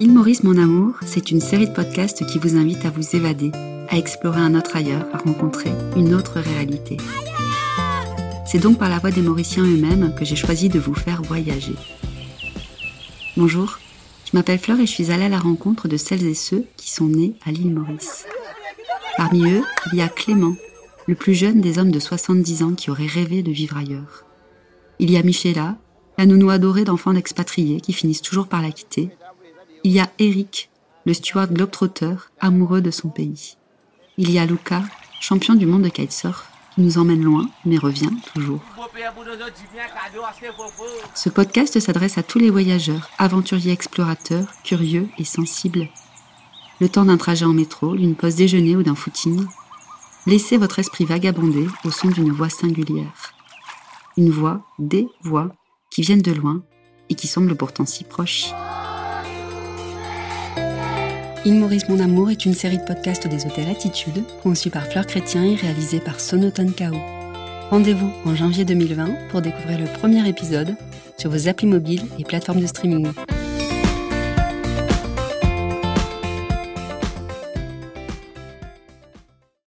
Il 0.00 0.12
Maurice 0.12 0.42
Mon 0.42 0.58
Amour, 0.58 0.94
c'est 1.06 1.30
une 1.30 1.40
série 1.40 1.68
de 1.68 1.72
podcasts 1.72 2.26
qui 2.26 2.40
vous 2.40 2.56
invite 2.56 2.84
à 2.84 2.90
vous 2.90 3.14
évader, 3.14 3.52
à 3.88 3.96
explorer 3.96 4.40
un 4.40 4.56
autre 4.56 4.74
ailleurs, 4.74 5.06
à 5.12 5.18
rencontrer 5.18 5.70
une 5.96 6.14
autre 6.14 6.40
réalité. 6.40 6.96
C'est 8.44 8.58
donc 8.58 8.78
par 8.78 8.88
la 8.88 8.98
voix 8.98 9.12
des 9.12 9.22
Mauriciens 9.22 9.64
eux-mêmes 9.64 10.12
que 10.18 10.24
j'ai 10.24 10.34
choisi 10.34 10.68
de 10.68 10.80
vous 10.80 10.94
faire 10.94 11.22
voyager. 11.22 11.74
Bonjour, 13.36 13.78
je 14.24 14.36
m'appelle 14.36 14.58
Fleur 14.58 14.80
et 14.80 14.86
je 14.86 14.90
suis 14.90 15.12
allée 15.12 15.26
à 15.26 15.28
la 15.28 15.38
rencontre 15.38 15.86
de 15.86 15.96
celles 15.96 16.26
et 16.26 16.34
ceux 16.34 16.64
qui 16.76 16.90
sont 16.90 17.06
nés 17.06 17.34
à 17.46 17.52
l'île 17.52 17.72
Maurice. 17.72 18.26
Parmi 19.16 19.48
eux, 19.48 19.62
il 19.92 19.98
y 19.98 20.02
a 20.02 20.08
Clément, 20.08 20.56
le 21.06 21.14
plus 21.14 21.34
jeune 21.34 21.60
des 21.60 21.78
hommes 21.78 21.92
de 21.92 22.00
70 22.00 22.62
ans 22.64 22.74
qui 22.74 22.90
aurait 22.90 23.06
rêvé 23.06 23.44
de 23.44 23.52
vivre 23.52 23.76
ailleurs. 23.76 24.24
Il 24.98 25.10
y 25.10 25.16
a 25.16 25.22
Michela, 25.22 25.76
la 26.18 26.26
nounou 26.26 26.50
adorée 26.50 26.84
d'enfants 26.84 27.12
d'expatriés 27.12 27.80
qui 27.80 27.92
finissent 27.92 28.22
toujours 28.22 28.48
par 28.48 28.62
la 28.62 28.72
quitter. 28.72 29.10
Il 29.86 29.92
y 29.92 30.00
a 30.00 30.10
Eric, 30.18 30.70
le 31.04 31.12
steward 31.12 31.52
globetrotter, 31.52 32.14
amoureux 32.40 32.80
de 32.80 32.90
son 32.90 33.10
pays. 33.10 33.58
Il 34.16 34.30
y 34.30 34.38
a 34.38 34.46
Luca, 34.46 34.82
champion 35.20 35.54
du 35.54 35.66
monde 35.66 35.82
de 35.82 35.90
kitesurf, 35.90 36.50
qui 36.74 36.80
nous 36.80 36.96
emmène 36.96 37.22
loin, 37.22 37.50
mais 37.66 37.76
revient 37.76 38.10
toujours. 38.32 38.62
Ce 41.14 41.28
podcast 41.28 41.78
s'adresse 41.80 42.16
à 42.16 42.22
tous 42.22 42.38
les 42.38 42.48
voyageurs, 42.48 43.10
aventuriers 43.18 43.72
explorateurs, 43.72 44.48
curieux 44.64 45.06
et 45.18 45.24
sensibles. 45.24 45.88
Le 46.80 46.88
temps 46.88 47.04
d'un 47.04 47.18
trajet 47.18 47.44
en 47.44 47.52
métro, 47.52 47.94
d'une 47.94 48.16
pause 48.16 48.36
déjeuner 48.36 48.76
ou 48.76 48.82
d'un 48.82 48.94
footing, 48.94 49.44
laissez 50.26 50.56
votre 50.56 50.78
esprit 50.78 51.04
vagabonder 51.04 51.66
au 51.84 51.90
son 51.90 52.08
d'une 52.08 52.32
voix 52.32 52.48
singulière. 52.48 53.34
Une 54.16 54.30
voix, 54.30 54.62
des 54.78 55.08
voix, 55.24 55.54
qui 55.90 56.00
viennent 56.00 56.22
de 56.22 56.32
loin 56.32 56.62
et 57.10 57.14
qui 57.14 57.26
semblent 57.26 57.54
pourtant 57.54 57.84
si 57.84 58.04
proches. 58.04 58.50
Il 61.46 61.56
Maurice 61.56 61.90
Mon 61.90 62.00
Amour 62.00 62.30
est 62.30 62.46
une 62.46 62.54
série 62.54 62.78
de 62.78 62.84
podcasts 62.84 63.28
des 63.28 63.44
hôtels 63.44 63.68
Attitude, 63.68 64.24
conçue 64.42 64.70
par 64.70 64.86
Fleur 64.86 65.06
Chrétien 65.06 65.44
et 65.44 65.54
réalisée 65.54 66.00
par 66.00 66.18
Sonotone 66.18 66.72
Kao. 66.72 66.94
Rendez-vous 67.70 68.10
en 68.24 68.34
janvier 68.34 68.64
2020 68.64 69.28
pour 69.30 69.42
découvrir 69.42 69.78
le 69.78 69.84
premier 69.84 70.26
épisode 70.26 70.74
sur 71.18 71.30
vos 71.30 71.46
applis 71.46 71.66
mobiles 71.66 72.06
et 72.18 72.24
plateformes 72.24 72.62
de 72.62 72.66
streaming. 72.66 73.08